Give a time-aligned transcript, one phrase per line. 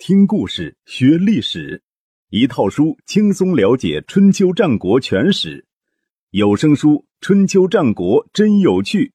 [0.00, 1.82] 听故事学历史，
[2.30, 5.62] 一套书轻松了解春秋战国全史。
[6.30, 9.08] 有声书《春秋战国真有趣》，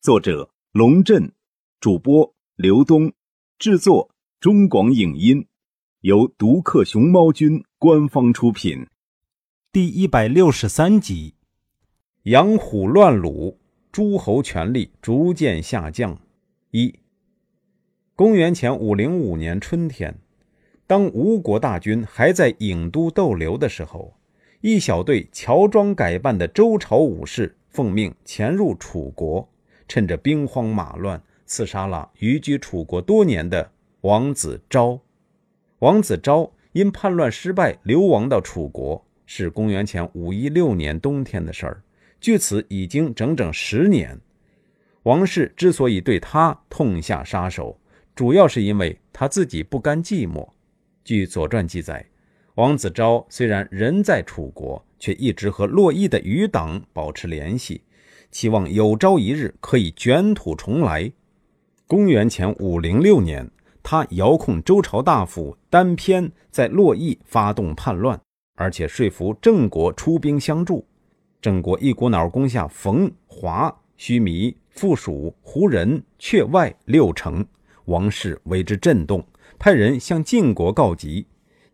[0.00, 1.30] 作者龙震，
[1.78, 3.12] 主播刘东，
[3.58, 5.46] 制作中广影音，
[6.00, 8.86] 由独克熊猫君官方出品。
[9.70, 11.34] 第一百六十三集：
[12.22, 13.60] 杨虎乱鲁，
[13.92, 16.18] 诸侯权力逐渐下降。
[16.70, 16.98] 一。
[18.16, 20.18] 公元前五零五年春天，
[20.90, 24.12] 当吴国大军还在郢都逗留的时候，
[24.60, 29.48] 一小队乔装改扮的周朝武士奉命潜入楚国，
[29.86, 34.98] 趁着兵荒马乱，刺杀了移居楚国多年的王子昭。
[35.78, 41.84] 王子昭因叛乱失败流亡到楚国，是公元前五一六年冬天的事儿，
[42.20, 44.20] 距此已经整整十年。
[45.04, 47.78] 王氏之所以对他痛下杀手，
[48.16, 50.48] 主要是因为他自己不甘寂寞。
[51.02, 52.06] 据《左传》记载，
[52.56, 57.82] 王子昭虽然人在楚国，却一直和洛邑的余党保持联系，
[58.30, 61.10] 期望有朝一日可以卷土重来。
[61.86, 63.50] 公元前五零六年，
[63.82, 68.20] 他遥控周朝大夫丹偏在洛邑发动叛乱，
[68.56, 70.86] 而且说服郑国出兵相助。
[71.40, 77.44] 郑国一股脑攻下冯、华、须弥、附属、胡人、阙外六城。
[77.86, 79.24] 王室为之震动，
[79.62, 81.26] 派人向晋国告急。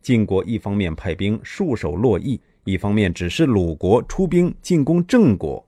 [0.02, 5.64] 晋国一方面派兵戍守洛邑，一方面指示鲁国出兵进攻郑国。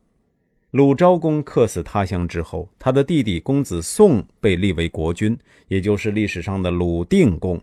[0.72, 7.62] 鲁昭公客死他乡之后，他的弟弟公子宋被立为国君，也就是历史上的鲁定公。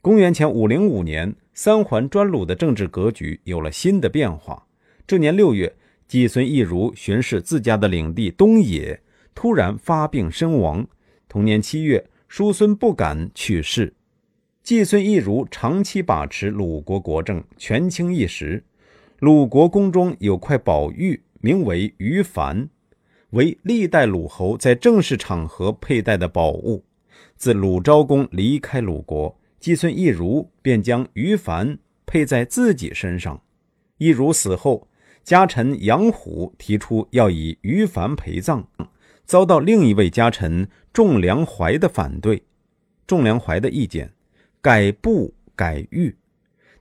[0.00, 4.64] 公元前五零五年，三桓专鲁的政治格局有了新的变化。
[5.08, 5.74] 这年六月，
[6.06, 9.02] 季孙意如巡视自家的领地东野，
[9.34, 10.86] 突然发病身亡。
[11.28, 13.94] 同年七月，叔孙不敢去世。
[14.62, 18.64] 季孙意如长期把持鲁国国政，权倾一时。
[19.20, 22.68] 鲁国宫中有块宝玉，名为于凡，
[23.30, 26.84] 为历代鲁侯在正式场合佩戴的宝物。
[27.36, 33.40] 自鲁昭公离开鲁国，季孙意如便将于凡佩在自己身上。
[33.98, 34.88] 意如死后，
[35.22, 38.68] 家臣杨虎提出要以于凡陪葬。
[39.26, 42.44] 遭到另一位家臣仲良怀的反对，
[43.06, 44.12] 仲良怀的意见
[44.62, 46.16] 改不改玉。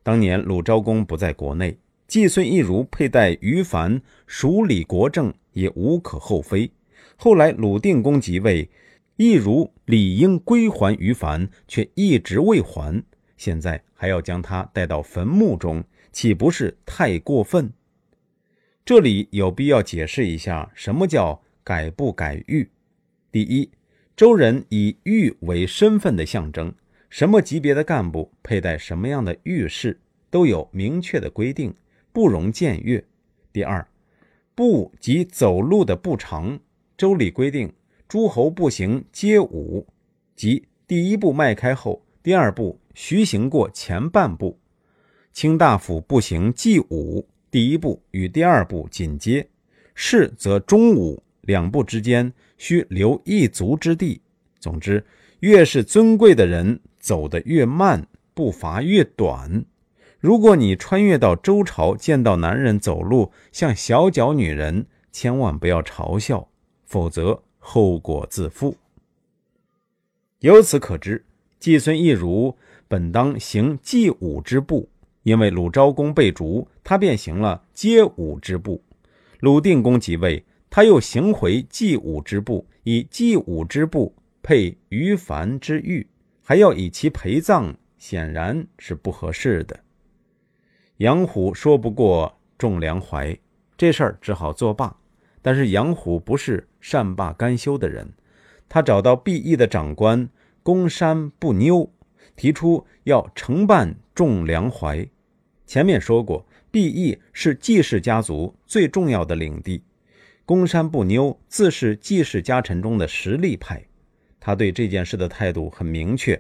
[0.04, 6.72] 当年鲁昭公不在国内，季孙意如佩戴于凡署理国政也无可厚非。
[7.18, 8.70] 后来鲁定公即位，
[9.16, 13.04] 意如理应归还于凡，却一直未还。
[13.38, 17.74] 现在还要将他带到坟墓中，岂不是太过分？
[18.86, 21.42] 这里有必要解释一下，什么叫？
[21.66, 22.70] 改不改玉？
[23.32, 23.72] 第一，
[24.16, 26.72] 周人以玉为身份的象征，
[27.10, 30.00] 什么级别的干部佩戴什么样的玉饰
[30.30, 31.74] 都有明确的规定，
[32.14, 33.04] 不容僭越。
[33.52, 33.88] 第二，
[34.54, 36.60] 步即走路的步长，
[36.96, 37.74] 周礼规定
[38.08, 39.88] 诸侯步行皆五，
[40.36, 44.56] 即第一步迈开后，第二步徐行过前半步；
[45.34, 49.50] 卿大夫步行计五，第一步与第二步紧接，
[49.96, 51.24] 士则中五。
[51.46, 54.22] 两步之间需留一足之地。
[54.60, 55.06] 总之，
[55.40, 59.64] 越是尊贵的人走得越慢，步伐越短。
[60.20, 66.48] 如果你穿越到周朝，见到男人走路像小脚女人，千万不要嘲笑，
[66.86, 68.76] 否则后果自负。
[70.40, 71.24] 由此可知，
[71.60, 72.56] 季孙意如
[72.88, 74.90] 本当行祭武之步，
[75.22, 78.82] 因为鲁昭公被逐，他便行了街舞之步。
[79.42, 80.44] 鲁定公即位。
[80.76, 84.14] 他又行回祭武之部，以祭武之部
[84.44, 86.06] 配于凡之玉，
[86.44, 89.80] 还要以其陪葬，显然是不合适的。
[90.98, 93.40] 杨虎说不过仲良怀，
[93.78, 94.94] 这事儿只好作罢。
[95.42, 98.12] 但是杨虎不是善罢甘休的人，
[98.68, 100.28] 他找到毕义的长官
[100.62, 101.90] 公山不妞，
[102.36, 105.08] 提出要承办仲良怀。
[105.66, 109.82] 前面说过，毕义是季氏家族最重要的领地。
[110.46, 113.84] 公山不妞自是季氏家臣中的实力派，
[114.40, 116.40] 他对这件事的态度很明确。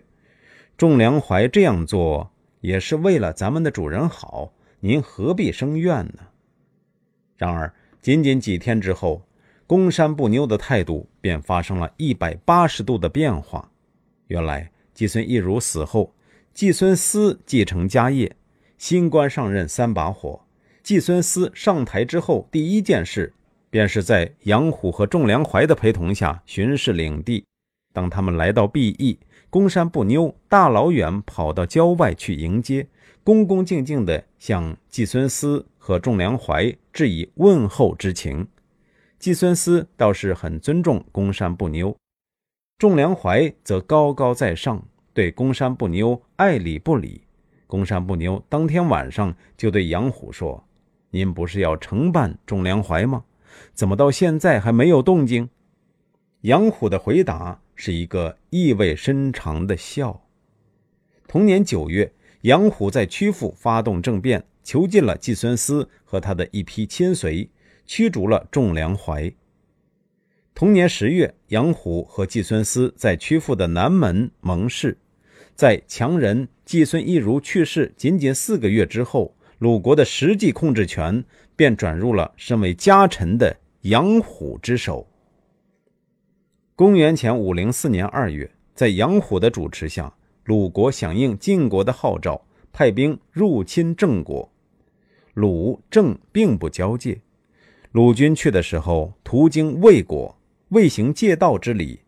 [0.78, 2.32] 仲良怀这样做
[2.62, 6.20] 也是为了咱们的主人好，您何必生怨呢？
[7.36, 9.24] 然而，仅仅几天之后，
[9.66, 13.72] 公山不妞的态度便发生了一百八十度的变化。
[14.28, 16.14] 原来，季孙意如死后，
[16.54, 18.36] 季孙思继承家业，
[18.78, 20.46] 新官上任三把火。
[20.84, 23.34] 季孙思上台之后，第一件事。
[23.76, 27.44] 便是在杨虎和仲良怀的陪同下巡视领地，
[27.92, 29.20] 当他们来到毕邑，
[29.50, 32.88] 公山不妞大老远跑到郊外去迎接，
[33.22, 38.48] 恭恭敬敬地向季孙思和仲良怀致以问候之情。
[39.20, 41.94] 季孙思倒是很尊重公山不妞，
[42.78, 44.82] 仲良怀则高高在上，
[45.14, 47.24] 对公山不妞爱理不理。
[47.68, 50.64] 公山不妞当天晚上就对杨虎说
[51.12, 53.26] ：“您不是要承办仲良怀吗？
[53.74, 55.50] 怎么到现在还没有动静？”
[56.42, 60.28] 杨虎的回答是一个意味深长的笑。
[61.28, 67.50] 同年九月，杨虎在曲阜发动政变，囚禁了季孙思和他的一批亲随，
[67.86, 69.34] 驱逐了仲良怀。
[70.54, 74.98] 同年十月，杨虎和季孙思在曲阜的南门盟誓，
[75.56, 81.24] 在强人季孙一如去世仅仅四个月之后，鲁国的实际控制权
[81.56, 85.08] 便转入了身为家臣的杨虎之手。
[86.76, 90.14] 公元前五零四年二月，在杨虎的主持下，
[90.44, 92.42] 鲁国响应晋国的号召，
[92.74, 94.50] 派兵入侵郑国。
[95.34, 97.20] 鲁郑并不交界，
[97.94, 100.38] 鲁军去的时候途经魏国，
[100.70, 102.00] 未行借道之礼，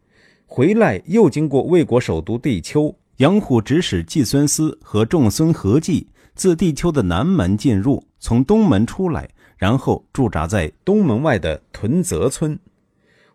[0.46, 2.94] 回来又经过魏国首都地丘。
[3.18, 6.06] 杨虎指使季孙思和仲孙合计
[6.38, 12.58] 自地丘的南门进入，从东门出来，然后驻扎在东门外的屯泽村。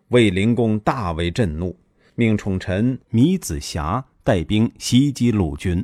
[0.07, 1.75] 卫灵公大为震怒，
[2.15, 5.83] 命宠臣米子瑕带兵袭击鲁军。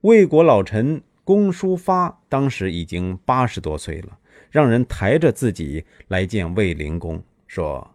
[0.00, 4.18] 魏国老臣公叔发当时已经八十多岁了，
[4.50, 7.86] 让人抬着自己来见卫灵公，说：“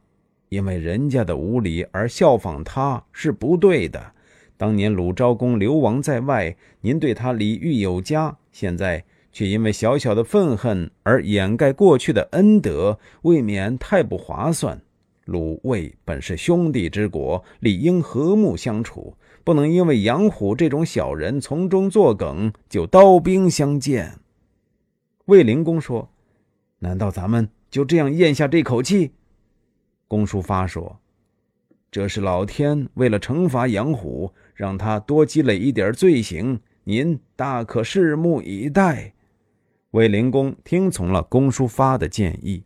[0.50, 4.14] 因为人家的无礼而效仿他是不对的。
[4.58, 14.82] 当年鲁昭公流亡在外，您对他礼遇有加，现在却因为小小的愤恨而掩盖过去的恩德，未免太不划算。”
[15.26, 24.20] 鲁卫本是兄弟之国，理应和睦相处，不能因为杨虎这种小人从中作梗，就刀兵相见。
[25.26, 26.10] 卫灵公说
[26.78, 29.14] ：“难道咱们就这样咽下这口气？”
[30.08, 31.00] 公叔发说
[31.90, 39.14] ：“这是老天为了惩罚杨虎，让他多积累一点罪行，您大可拭目以待。”
[39.92, 42.64] 卫灵公听从了公叔发的建议。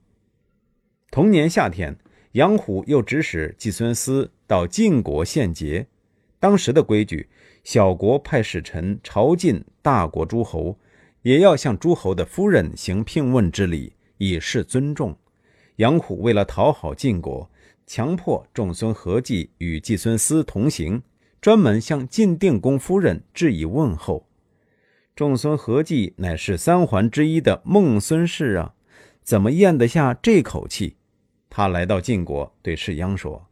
[1.12, 1.98] 同年夏天。
[2.34, 5.88] 杨虎又指使季孙思到晋国献捷。
[6.40, 7.28] 当时的规矩，
[7.64, 10.78] 小国派使臣朝觐大国诸侯，
[11.24, 15.18] 也要向诸侯的夫人行聘问之礼，以示尊重。
[15.78, 17.50] 杨虎为了讨好晋国，
[17.88, 21.02] 强迫仲孙合计与季孙思同行，
[21.42, 24.26] 专门向晋定公夫人致以问候。
[25.16, 28.74] 仲孙合计乃是三桓之一的孟孙氏啊，
[29.24, 30.96] 怎么咽得下这口气？
[31.50, 33.46] 他来到晋国，对士鞅说：“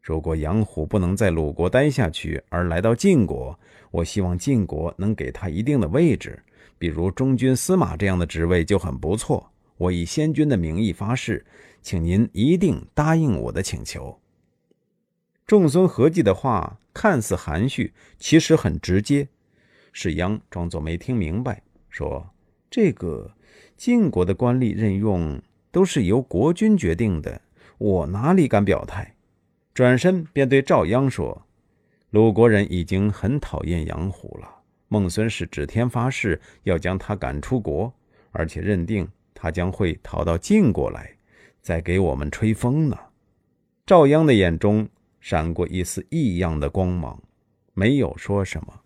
[0.00, 3.58] 如果杨虎不能在鲁国待下去，而来到晋国，
[3.90, 6.42] 我希望晋国能给他一定的位置，
[6.78, 9.50] 比如中军司马这样的职位就很不错。
[9.76, 11.44] 我以先君的名义发誓，
[11.82, 14.18] 请您一定答应我的请求。”
[15.46, 19.28] 仲孙合计的话看似含蓄，其实很直接。
[19.92, 22.30] 士鞅装作没听明白，说
[22.70, 23.32] ：“这个
[23.76, 25.40] 晋国的官吏任用。”
[25.74, 27.40] 都是由国君决定的，
[27.78, 29.16] 我哪里敢表态？
[29.74, 31.46] 转身便对赵鞅说
[32.10, 34.48] ：“鲁国人已经很讨厌杨虎了。
[34.86, 37.92] 孟孙氏指天发誓要将他赶出国，
[38.30, 41.10] 而且认定他将会逃到晋国来，
[41.60, 42.96] 在给我们吹风呢。”
[43.84, 44.88] 赵鞅的眼中
[45.24, 47.18] 闪过一丝异样的光芒，
[47.72, 48.82] 没有说什么。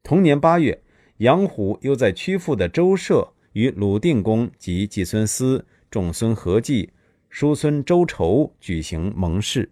[0.00, 0.80] 同年八月，
[1.16, 5.66] 杨虎又在曲阜的周社与鲁定公及季孙思。
[5.90, 6.88] 仲孙合计、
[7.30, 9.68] 叔孙周仇举行盟誓，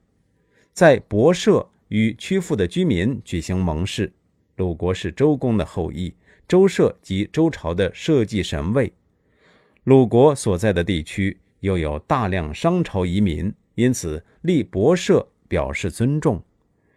[0.73, 4.12] 在博社与曲阜的居民举行盟誓。
[4.57, 6.12] 鲁国是周公的后裔，
[6.49, 8.92] 周社及周朝的社稷神位。
[9.85, 16.42] 鲁国所在的地区又有大量商朝移民，因此立博社表示尊重。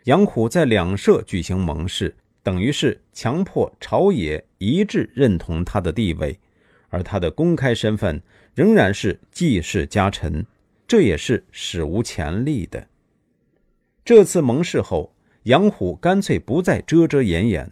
[0.06, 6.40] 杨虎在两社举行盟誓，等于是强迫朝野一致认同他的地位，
[6.88, 8.24] 而他的公开身份。
[8.54, 10.46] 仍然是季氏家臣，
[10.88, 12.88] 这也是史无前例的。
[14.06, 17.70] 这次盟誓后，杨虎干脆不再遮遮掩掩。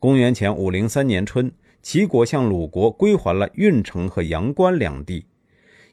[0.00, 5.26] 公元前五零三年春，齐国向鲁国归还了运城和阳关两地，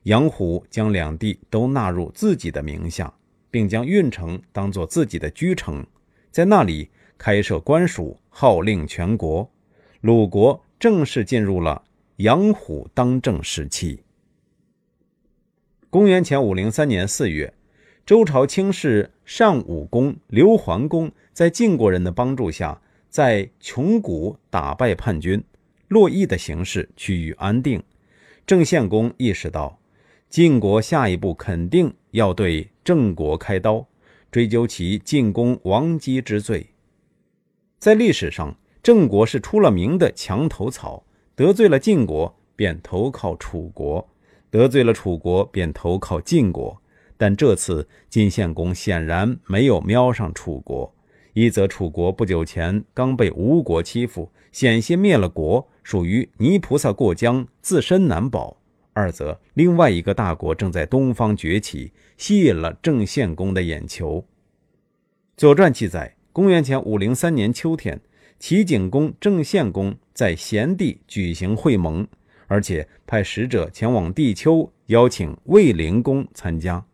[0.03, 3.13] 杨虎将两地都纳入自己的名下，
[3.55, 5.87] 并将运城当作自己的居城，
[6.29, 9.49] 在那里开设官署，号令全国。
[10.01, 11.81] 鲁国正式进入了
[12.17, 14.01] 杨虎当政时期。
[15.89, 17.53] 公元前五零三年四月，
[18.05, 25.41] 周朝卿士单武公、刘桓公在晋国人的帮助下，在穷谷打败叛军，
[25.87, 27.81] 洛邑的形势趋于安定。
[28.45, 29.79] 郑献公意识到，
[30.29, 33.85] 晋国下一步肯定要对郑国开刀，
[34.31, 36.65] 追究其进攻王姬之罪。
[37.77, 41.03] 在历史上，郑国是出了名的墙头草，
[41.35, 44.07] 得罪了晋国便投靠楚国，
[44.49, 46.81] 得罪了楚国便投靠晋国。
[47.17, 50.93] 但这次晋献公显然没有瞄上楚国，
[51.33, 58.57] 一则楚国不久前刚被吴国欺负，险些灭了国，属于泥菩萨过江，自身难保；
[58.95, 64.21] 二则另外一个大国正在东方崛起，吸引了郑献公的眼球。
[65.35, 67.99] 《左传》记载，公元前五零三年秋天，
[68.39, 72.07] 齐景公郑献公在咸地举行会盟，
[72.47, 76.85] 而且派使者前往地丘，邀请卫灵公参加。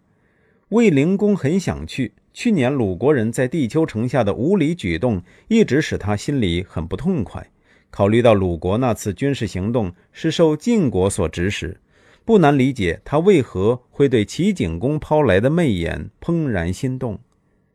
[0.70, 2.14] 卫灵公很想去。
[2.34, 7.52] 去年鲁国人在地丘城下的无礼举动，一直使他心里很不痛快。
[7.92, 11.78] 考虑到鲁国那次军事行动是受晋国所指使，
[12.24, 17.20] 不难理解他为何会对齐景公抛来的媚眼怦然心动。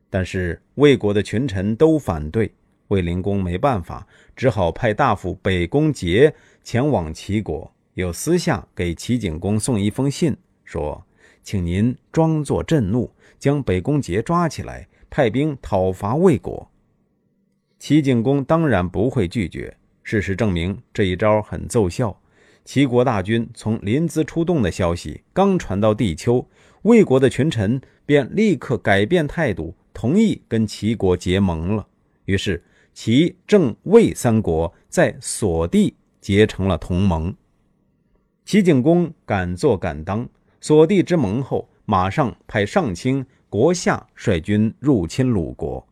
[0.08, 2.52] 但是魏国的群臣都反对，
[2.88, 11.02] 卫灵公没办法，只好派大夫北宫杰前往齐国，又私下给齐景公送一封信，说。
[11.42, 16.68] 请您装作震怒，将北宫杰抓起来，派兵讨伐魏国。
[17.78, 19.76] 齐景公当然不会拒绝。
[20.02, 22.20] 事实证明，这一招很奏效。
[22.66, 26.44] 齐国大军从临淄出动的消息刚传到地丘，
[26.82, 31.87] 魏国的群臣便立刻改变态度，同意跟齐国结盟了。
[32.25, 32.61] 于是，
[32.92, 37.32] 齐、郑、魏三国在所地结成了同盟。
[38.44, 40.28] 齐景公敢做敢当。
[40.61, 45.87] 所地之盟后，马上派上卿国夏率军入侵鲁国，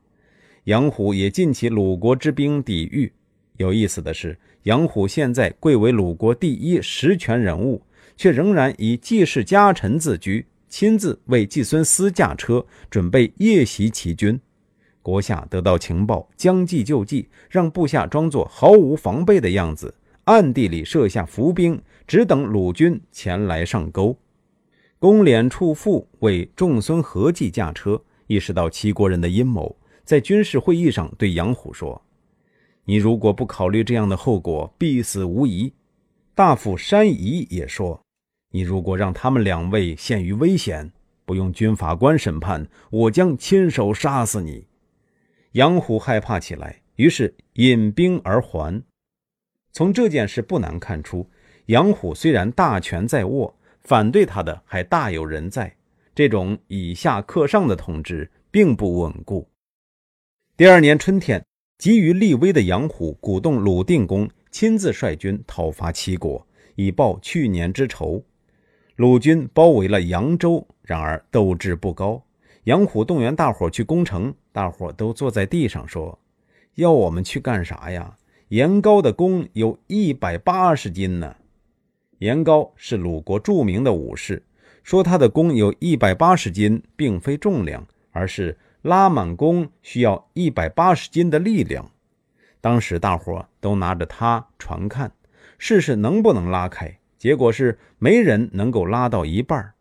[0.65, 3.13] 杨虎也尽起鲁国之兵抵御。
[3.57, 7.83] 有意思的是，杨虎现在贵为鲁国第一实权人物，
[8.17, 14.41] 却仍然以季氏家臣自居，亲自为季孙思驾车，准备夜袭齐军。
[15.03, 19.95] 国夏得到情报，将计就计，让部下装作毫无防备的样子，
[20.25, 24.19] 暗地里设下伏兵，只等鲁军前来上钩。
[24.99, 32.03] 公敛处父为仲孙何忌驾车，意识到齐国人的阴谋，在军事会议上对杨虎说
[32.85, 35.73] ：“你如果不考虑这样的后果，必死无疑。”
[36.35, 38.03] 大夫山夷也说
[38.51, 40.93] ：“你如果让他们两位陷于危险，
[41.25, 44.67] 不用军法官审判，我将亲手杀死你。”
[45.53, 48.83] 杨虎害怕起来，于是引兵而还。
[49.73, 51.29] 从这件事不难看出，
[51.67, 53.57] 杨虎虽然大权在握。
[53.85, 55.77] 反对他的还大有人在，
[56.15, 59.47] 这种以下克上的统治并不稳固。
[60.57, 61.45] 第二年春天，
[61.85, 68.25] 急于立威的杨虎鼓动鲁定公亲自率军讨伐齐国，以报去年之仇。
[68.97, 72.25] 鲁军包围了扬州，然而斗志不高。
[72.63, 76.19] 杨虎动员大伙去攻城，大伙都坐在地上说
[76.77, 78.17] ：“要我们去干啥呀？
[78.49, 81.37] 严高的弓有一百八十斤呢。”
[82.21, 84.43] 严高是鲁国著名的武士，
[84.83, 91.91] 说他的弓有一百八十斤，并非重量，而是拉满弓需要一百八十斤的力量。
[92.61, 95.11] 当时大伙都拿着它传看，
[95.57, 96.99] 试试能不能拉开。
[97.17, 99.73] 结果是没人能够拉到一半。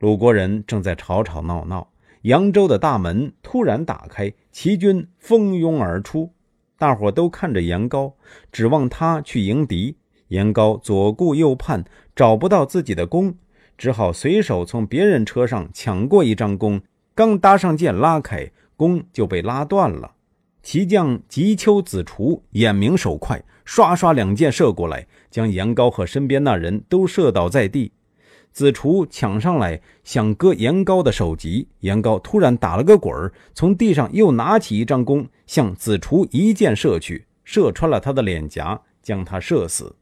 [0.00, 6.32] 鲁国人正在吵吵闹闹，扬州的大门突然打开，齐军蜂拥而出，
[6.76, 8.16] 大伙都看着严高，
[8.50, 9.96] 指望他去迎敌。
[10.26, 11.84] 严高左顾右盼，
[12.16, 13.36] 找不到自己的弓，
[13.78, 16.80] 只好随手从别人车上抢过一张弓，
[17.14, 20.12] 刚搭上箭拉开，弓就被拉断了。
[20.62, 27.92] 骑将吉丘子除眼明手快，刷刷两箭射过来，将严高和身边那人都射倒在地。
[28.52, 39.96] 子除抢上来想割严高的首级，严高突然打了个滚儿，从地上又拿起一张弓，向子除一箭射去，射穿了他的脸颊，将他射死。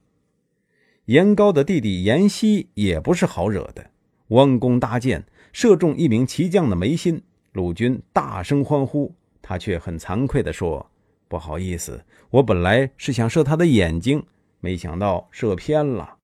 [1.07, 3.91] 严高的弟弟严熙也不是好惹的，
[4.29, 7.23] 弯弓搭箭，射中一名骑将的眉心。
[7.53, 10.89] 鲁军大声欢呼，他却很惭愧地说
[11.29, 14.23] ：“不好意思，我本来是想射他的眼睛，
[14.61, 16.17] 没想到射偏了。”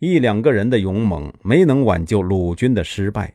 [0.00, 3.34] 一两个人的勇猛没能挽救鲁军的失败。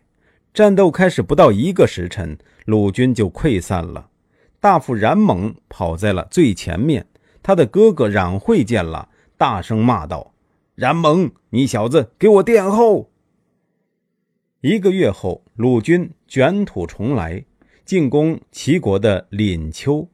[0.54, 4.10] 战斗开始不到一个时辰，鲁军就溃散了。
[4.60, 7.08] 大夫冉猛跑在了最前面，
[7.42, 9.10] 他的哥哥冉会见了。
[9.38, 10.34] 大声骂道
[10.76, 13.12] ：“冉猛，你小子给我殿后！”
[14.62, 17.46] 一个月后，鲁军卷土重来，
[17.86, 20.10] 进攻齐国的廪丘。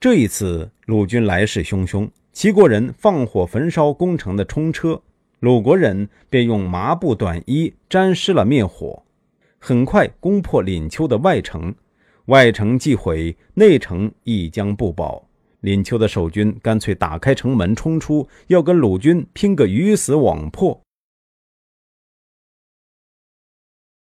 [0.00, 5.02] 这一次，鲁军来势汹汹，齐国人放火焚烧攻城的冲车，
[5.40, 9.02] 鲁国人便用麻布短衣沾湿了灭火。
[9.58, 11.74] 很快攻破廪丘的外城，
[12.26, 15.28] 外城既毁，内城亦将不保。
[15.60, 20.80] 廪丘的守军干脆打开城门冲出，要跟鲁军拼个鱼死网破。